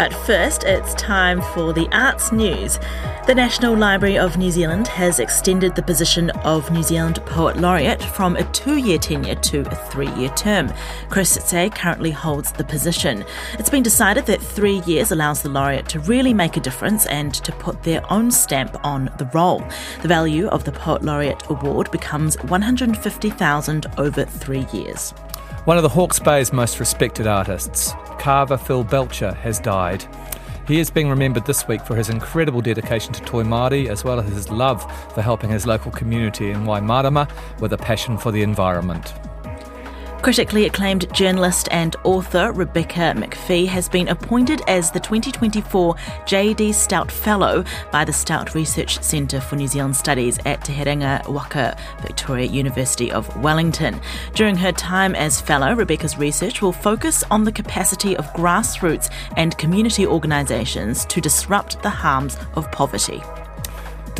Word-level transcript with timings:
But 0.00 0.14
first, 0.14 0.64
it's 0.64 0.94
time 0.94 1.42
for 1.52 1.74
the 1.74 1.86
arts 1.92 2.32
news. 2.32 2.78
The 3.26 3.34
National 3.34 3.76
Library 3.76 4.16
of 4.16 4.38
New 4.38 4.50
Zealand 4.50 4.88
has 4.88 5.18
extended 5.18 5.74
the 5.74 5.82
position 5.82 6.30
of 6.30 6.70
New 6.70 6.82
Zealand 6.82 7.20
Poet 7.26 7.58
Laureate 7.58 8.02
from 8.02 8.34
a 8.34 8.44
two 8.44 8.78
year 8.78 8.96
tenure 8.96 9.34
to 9.34 9.60
a 9.60 9.74
three 9.90 10.10
year 10.12 10.30
term. 10.30 10.72
Chris 11.10 11.36
Tse 11.36 11.68
currently 11.68 12.10
holds 12.10 12.50
the 12.50 12.64
position. 12.64 13.26
It's 13.58 13.68
been 13.68 13.82
decided 13.82 14.24
that 14.24 14.40
three 14.40 14.80
years 14.86 15.12
allows 15.12 15.42
the 15.42 15.50
laureate 15.50 15.90
to 15.90 16.00
really 16.00 16.32
make 16.32 16.56
a 16.56 16.60
difference 16.60 17.04
and 17.04 17.34
to 17.34 17.52
put 17.52 17.82
their 17.82 18.00
own 18.10 18.30
stamp 18.30 18.82
on 18.82 19.10
the 19.18 19.28
role. 19.34 19.62
The 20.00 20.08
value 20.08 20.46
of 20.46 20.64
the 20.64 20.72
Poet 20.72 21.02
Laureate 21.02 21.50
Award 21.50 21.90
becomes 21.90 22.42
150,000 22.44 23.86
over 23.98 24.24
three 24.24 24.66
years. 24.72 25.12
One 25.66 25.76
of 25.76 25.82
the 25.82 25.90
Hawke's 25.90 26.18
Bay's 26.18 26.54
most 26.54 26.80
respected 26.80 27.26
artists, 27.26 27.92
carver 28.20 28.58
Phil 28.58 28.84
Belcher, 28.84 29.32
has 29.32 29.58
died. 29.58 30.04
He 30.68 30.78
is 30.78 30.90
being 30.90 31.08
remembered 31.08 31.46
this 31.46 31.66
week 31.66 31.80
for 31.86 31.96
his 31.96 32.10
incredible 32.10 32.60
dedication 32.60 33.14
to 33.14 33.22
Toi 33.22 33.42
Māori 33.42 33.88
as 33.88 34.04
well 34.04 34.20
as 34.20 34.30
his 34.30 34.50
love 34.50 34.82
for 35.14 35.22
helping 35.22 35.48
his 35.48 35.66
local 35.66 35.90
community 35.90 36.50
in 36.50 36.64
Waimarama 36.64 37.28
with 37.60 37.72
a 37.72 37.78
passion 37.78 38.18
for 38.18 38.30
the 38.30 38.42
environment. 38.42 39.14
Critically 40.22 40.66
acclaimed 40.66 41.12
journalist 41.14 41.66
and 41.70 41.96
author 42.04 42.52
Rebecca 42.52 43.14
Macfie 43.16 43.66
has 43.66 43.88
been 43.88 44.08
appointed 44.08 44.60
as 44.68 44.90
the 44.90 45.00
2024 45.00 45.94
J.D. 46.26 46.72
Stout 46.72 47.10
Fellow 47.10 47.64
by 47.90 48.04
the 48.04 48.12
Stout 48.12 48.54
Research 48.54 49.02
Centre 49.02 49.40
for 49.40 49.56
New 49.56 49.66
Zealand 49.66 49.96
Studies 49.96 50.38
at 50.44 50.62
Te 50.62 50.74
Herenga 50.74 51.26
Waka, 51.26 51.74
Victoria 52.02 52.44
University 52.44 53.10
of 53.10 53.34
Wellington. 53.42 53.98
During 54.34 54.56
her 54.56 54.72
time 54.72 55.14
as 55.14 55.40
Fellow, 55.40 55.74
Rebecca's 55.74 56.18
research 56.18 56.60
will 56.60 56.72
focus 56.72 57.24
on 57.30 57.44
the 57.44 57.52
capacity 57.52 58.14
of 58.18 58.26
grassroots 58.34 59.10
and 59.38 59.56
community 59.56 60.06
organisations 60.06 61.06
to 61.06 61.22
disrupt 61.22 61.82
the 61.82 61.88
harms 61.88 62.36
of 62.56 62.70
poverty. 62.72 63.22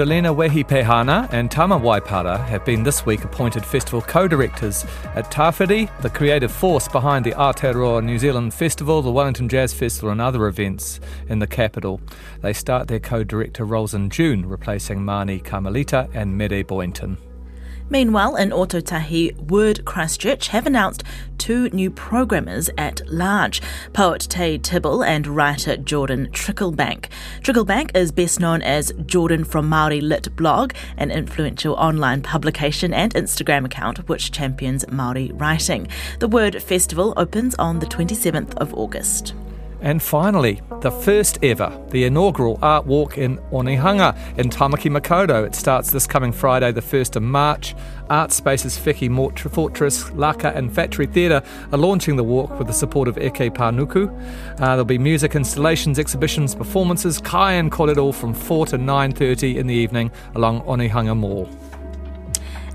Dolina 0.00 0.34
Wehipeihana 0.34 1.30
and 1.30 1.50
Tama 1.50 1.78
Waipara 1.78 2.42
have 2.46 2.64
been 2.64 2.82
this 2.82 3.04
week 3.04 3.22
appointed 3.22 3.62
festival 3.62 4.00
co-directors 4.00 4.86
at 5.14 5.30
Tawhiri, 5.30 5.90
the 6.00 6.08
creative 6.08 6.50
force 6.50 6.88
behind 6.88 7.26
the 7.26 7.32
Aotearoa 7.32 8.02
New 8.02 8.18
Zealand 8.18 8.54
Festival, 8.54 9.02
the 9.02 9.10
Wellington 9.10 9.46
Jazz 9.46 9.74
Festival 9.74 10.08
and 10.08 10.18
other 10.18 10.46
events 10.46 11.00
in 11.28 11.38
the 11.38 11.46
capital. 11.46 12.00
They 12.40 12.54
start 12.54 12.88
their 12.88 12.98
co-director 12.98 13.66
roles 13.66 13.92
in 13.92 14.08
June, 14.08 14.46
replacing 14.46 15.00
Marnie 15.00 15.42
Karmelita 15.42 16.08
and 16.14 16.34
Mere 16.34 16.64
Boynton. 16.64 17.18
Meanwhile, 17.90 18.36
in 18.36 18.50
Ōtautahi, 18.50 19.36
Word 19.50 19.84
Christchurch 19.84 20.48
have 20.48 20.64
announced 20.64 21.02
two 21.38 21.68
new 21.70 21.90
programmers 21.90 22.70
at 22.78 23.02
large 23.10 23.60
poet 23.92 24.28
Tayi 24.30 24.62
Tibble 24.62 25.02
and 25.02 25.26
writer 25.26 25.76
Jordan 25.76 26.28
Tricklebank. 26.30 27.06
Tricklebank 27.40 27.96
is 27.96 28.12
best 28.12 28.38
known 28.38 28.62
as 28.62 28.92
Jordan 29.06 29.42
from 29.42 29.68
Māori 29.68 30.00
Lit 30.00 30.36
blog, 30.36 30.72
an 30.96 31.10
influential 31.10 31.74
online 31.74 32.22
publication 32.22 32.94
and 32.94 33.12
Instagram 33.14 33.64
account 33.64 34.08
which 34.08 34.30
champions 34.30 34.84
Māori 34.84 35.32
writing. 35.40 35.88
The 36.20 36.28
Word 36.28 36.62
Festival 36.62 37.12
opens 37.16 37.56
on 37.56 37.80
the 37.80 37.86
27th 37.86 38.54
of 38.58 38.72
August. 38.72 39.34
And 39.82 40.02
finally, 40.02 40.60
the 40.80 40.90
first 40.90 41.38
ever, 41.42 41.72
the 41.88 42.04
inaugural 42.04 42.58
art 42.60 42.84
walk 42.84 43.16
in 43.16 43.38
Onehunga 43.50 44.14
in 44.38 44.50
Tamaki 44.50 44.90
Makaurau. 44.90 45.46
It 45.46 45.54
starts 45.54 45.90
this 45.90 46.06
coming 46.06 46.32
Friday, 46.32 46.70
the 46.70 46.82
1st 46.82 47.16
of 47.16 47.22
March. 47.22 47.74
Art 48.10 48.30
Spaces 48.32 48.76
Whiki 48.76 49.08
Fortress, 49.50 50.04
Laka 50.10 50.54
and 50.54 50.74
Factory 50.74 51.06
Theatre 51.06 51.42
are 51.72 51.78
launching 51.78 52.16
the 52.16 52.24
walk 52.24 52.58
with 52.58 52.66
the 52.66 52.74
support 52.74 53.08
of 53.08 53.16
Eke 53.16 53.54
Panuku. 53.54 54.08
Uh, 54.54 54.66
there'll 54.66 54.84
be 54.84 54.98
music 54.98 55.34
installations, 55.34 55.98
exhibitions, 55.98 56.54
performances, 56.54 57.18
kai 57.18 57.52
and 57.52 57.72
korero 57.72 58.12
from 58.14 58.34
4 58.34 58.66
to 58.66 58.78
9.30 58.78 59.56
in 59.56 59.66
the 59.66 59.74
evening 59.74 60.10
along 60.34 60.60
Onehunga 60.62 61.16
Mall. 61.16 61.48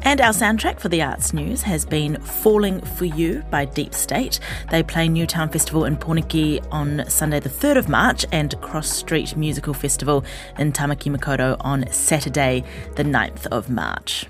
And 0.07 0.21
our 0.21 0.33
soundtrack 0.33 0.79
for 0.79 0.87
the 0.87 1.01
Arts 1.01 1.33
News 1.33 1.63
has 1.63 1.83
been 1.83 2.21
Falling 2.21 2.79
for 2.79 3.05
You 3.05 3.43
by 3.49 3.65
Deep 3.65 3.95
State. 3.95 4.39
They 4.69 4.83
play 4.83 5.09
Newtown 5.09 5.49
Festival 5.49 5.85
in 5.85 5.97
Pōneke 5.97 6.63
on 6.71 7.09
Sunday, 7.09 7.39
the 7.39 7.49
3rd 7.49 7.77
of 7.77 7.89
March, 7.89 8.23
and 8.31 8.53
Cross 8.61 8.91
Street 8.91 9.35
Musical 9.35 9.73
Festival 9.73 10.23
in 10.59 10.71
Tamaki 10.71 11.11
Makaurau 11.11 11.57
on 11.61 11.91
Saturday, 11.91 12.63
the 12.95 13.03
9th 13.03 13.47
of 13.47 13.67
March. 13.67 14.27